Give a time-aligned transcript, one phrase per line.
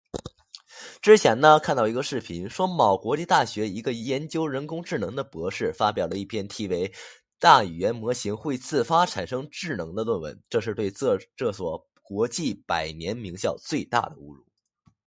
[1.03, 6.91] 之前看到一个视频说某国际大学一个研究人工智能的博士发表了一篇题为:
[7.37, 10.91] 大语言模型会自发产生智能的论文，这是对
[11.35, 14.43] 这所国际百年名校的最大侮辱